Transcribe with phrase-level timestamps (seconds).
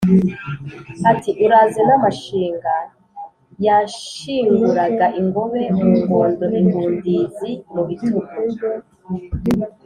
[1.11, 2.73] ati: uraze n’amashinga
[3.65, 8.35] yanshinguraga ingobe mu ngondo ingundizi mu bitugu.